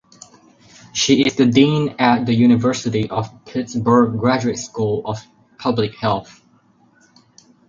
She 0.93 1.27
is 1.27 1.35
the 1.35 1.45
dean 1.45 1.89
at 1.99 2.25
the 2.25 2.33
University 2.33 3.07
of 3.11 3.45
Pittsburgh 3.45 4.19
Graduate 4.19 4.57
School 4.57 5.05
of 5.05 5.19
Public 5.59 5.93
Health. 5.95 6.41